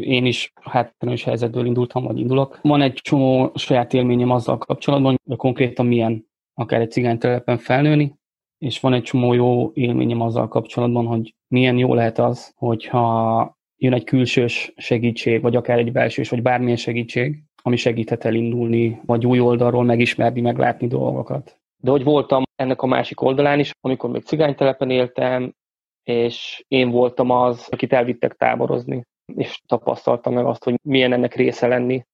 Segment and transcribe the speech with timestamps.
[0.00, 2.58] én is hátrányos helyzetből indultam, vagy indulok.
[2.62, 8.14] Van egy csomó saját élményem azzal kapcsolatban, hogy konkrétan milyen akár egy cigánytelepen felnőni,
[8.58, 13.92] és van egy csomó jó élményem azzal kapcsolatban, hogy milyen jó lehet az, hogyha jön
[13.92, 19.40] egy külsős segítség, vagy akár egy belsős, vagy bármilyen segítség, ami segíthet elindulni, vagy új
[19.40, 21.60] oldalról megismerni, meglátni dolgokat.
[21.76, 25.54] De hogy voltam ennek a másik oldalán is, amikor még cigánytelepen éltem,
[26.02, 29.02] és én voltam az, akit elvittek táborozni,
[29.34, 32.04] és tapasztaltam meg azt, hogy milyen ennek része lenni,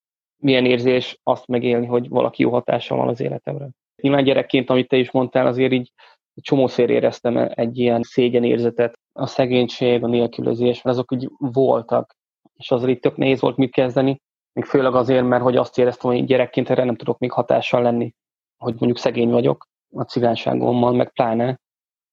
[0.43, 3.69] milyen érzés azt megélni, hogy valaki jó hatással van az életemre.
[4.03, 5.93] Nyilván gyerekként, amit te is mondtál, azért így
[6.41, 12.15] csomószor éreztem egy ilyen szégyenérzetet, a szegénység, a nélkülözés, mert azok úgy voltak,
[12.57, 14.21] és azért itt tök nehéz volt mit kezdeni,
[14.53, 18.15] még főleg azért, mert hogy azt éreztem, hogy gyerekként erre nem tudok még hatással lenni,
[18.57, 21.61] hogy mondjuk szegény vagyok a cigányságommal, meg pláne,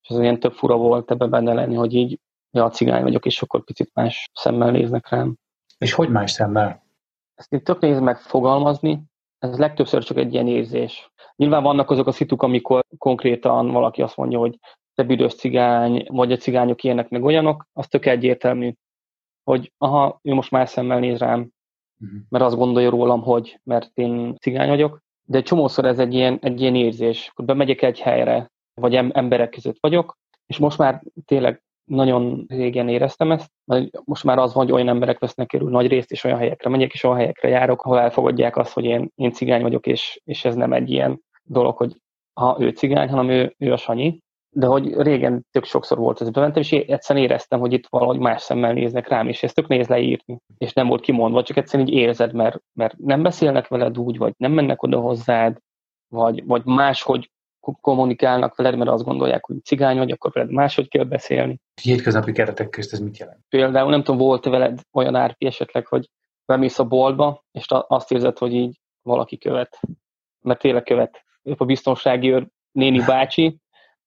[0.01, 2.19] és az ilyen több fura volt ebbe benne lenni, hogy így
[2.51, 5.35] ja, cigány vagyok, és akkor picit más szemmel néznek rám.
[5.77, 6.83] És hogy más szemmel?
[7.35, 9.03] Ezt itt tök nehéz megfogalmazni,
[9.39, 11.11] ez legtöbbször csak egy ilyen érzés.
[11.35, 14.59] Nyilván vannak azok a szituk, amikor konkrétan valaki azt mondja, hogy
[14.93, 18.73] te büdös cigány, vagy a cigányok ilyenek meg olyanok, az tök egyértelmű,
[19.43, 21.49] hogy aha, ő most más szemmel néz rám,
[21.99, 22.19] uh-huh.
[22.29, 26.37] mert azt gondolja rólam, hogy mert én cigány vagyok, de egy csomószor ez egy ilyen,
[26.41, 31.63] egy ilyen érzés, hogy bemegyek egy helyre, vagy emberek között vagyok, és most már tényleg
[31.91, 33.51] nagyon régen éreztem ezt,
[34.05, 36.93] most már az van, hogy olyan emberek vesznek körül nagy részt, és olyan helyekre megyek,
[36.93, 40.55] és olyan helyekre járok, ahol elfogadják azt, hogy én, én cigány vagyok, és, és ez
[40.55, 41.95] nem egy ilyen dolog, hogy
[42.33, 44.19] ha ő cigány, hanem ő, ő a Sanyi.
[44.55, 48.41] De hogy régen tök sokszor volt ez bementem, és egyszerűen éreztem, hogy itt valahogy más
[48.41, 50.37] szemmel néznek rám, és ezt tök nehéz leírni.
[50.57, 54.33] És nem volt kimondva, csak egyszerűen így érzed, mert, mert nem beszélnek veled úgy, vagy
[54.37, 55.57] nem mennek oda hozzád,
[56.07, 57.29] vagy, vagy máshogy
[57.61, 61.59] kommunikálnak veled, mert azt gondolják, hogy cigány vagy, akkor veled máshogy kell beszélni.
[61.81, 63.39] Hétköznapi keretek közt ez mit jelent?
[63.49, 66.09] Például nem tudom, volt veled olyan árpi esetleg, hogy
[66.45, 69.79] bemész a boltba, és azt érzed, hogy így valaki követ.
[70.41, 71.23] Mert tényleg követ.
[71.41, 73.57] Épp a biztonsági őr néni bácsi,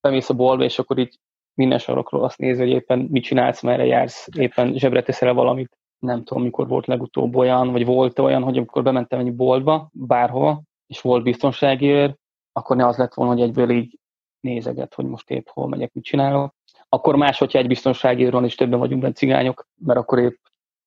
[0.00, 1.18] bemész a boltba, és akkor így
[1.54, 5.78] minden sarokról azt néz, hogy éppen mit csinálsz, merre jársz, éppen zsebre teszel valamit.
[5.98, 10.62] Nem tudom, mikor volt legutóbb olyan, vagy volt olyan, hogy amikor bementem egy boltba, bárhova,
[10.86, 12.16] és volt biztonsági őr,
[12.52, 13.98] akkor ne az lett volna, hogy egyből így
[14.44, 16.54] nézeget, hogy most épp hol megyek, mit csinálok.
[16.88, 20.36] Akkor más, hogyha egy biztonsági van, és többen vagyunk benne cigányok, mert akkor épp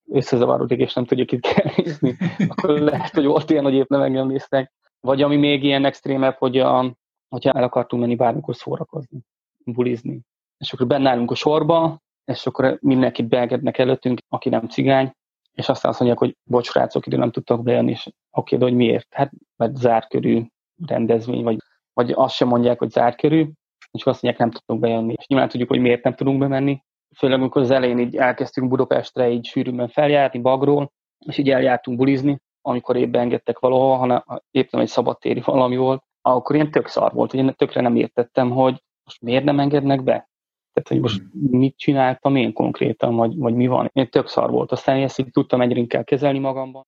[0.09, 2.17] összezavarodik, és nem tudjuk itt kell nézni.
[2.49, 4.73] Akkor lehet, hogy volt ilyen, hogy épp nem engem néztek.
[4.99, 6.95] Vagy ami még ilyen extrémebb, hogy a,
[7.29, 9.19] hogyha el akartunk menni bármikor szórakozni,
[9.65, 10.21] bulizni.
[10.57, 15.11] És akkor benne állunk a sorba, és akkor mindenkit beengednek előttünk, aki nem cigány,
[15.53, 18.75] és aztán azt mondják, hogy bocs, rácok, ide nem tudtak bejönni, és oké, de hogy
[18.75, 19.13] miért?
[19.13, 20.45] Hát, mert zárkörű
[20.85, 21.57] rendezvény, vagy,
[21.97, 23.51] vagy azt sem mondják, hogy zárt körül,
[23.91, 25.13] és azt mondják, nem tudunk bejönni.
[25.17, 26.81] És nyilván tudjuk, hogy miért nem tudunk bemenni.
[27.15, 30.91] Főleg, amikor az elején így elkezdtünk Budapestre így sűrűben feljárni Bagról,
[31.25, 36.03] és így eljártunk bulizni, amikor épp beengedtek valahol, hanem épp nem egy szabadtéri valami volt,
[36.21, 40.03] akkor ilyen tök szar volt, hogy én tökre nem értettem, hogy most miért nem engednek
[40.03, 40.29] be?
[40.73, 43.89] Tehát, hogy most mit csináltam én konkrétan, vagy, vagy mi van.
[43.93, 44.71] Én tök szar volt.
[44.71, 46.85] Aztán ezt így tudtam egyre inkább kezelni magamban.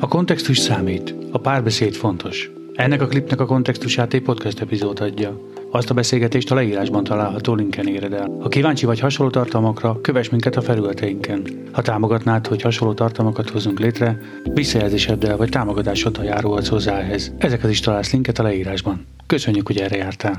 [0.00, 2.59] A kontextus számít, a párbeszéd fontos.
[2.80, 5.40] Ennek a klipnek a kontextusát egy podcast epizód adja.
[5.70, 8.28] Azt a beszélgetést a leírásban található linken éred el.
[8.40, 11.42] Ha kíváncsi vagy hasonló tartalmakra, kövess minket a felületeinken.
[11.72, 14.18] Ha támogatnád, hogy hasonló tartalmakat hozzunk létre,
[14.54, 17.32] visszajelzéseddel vagy támogatásoddal járulhatsz hozzá ehhez.
[17.38, 19.06] Ezekhez is találsz linket a leírásban.
[19.26, 20.38] Köszönjük, hogy erre jártál!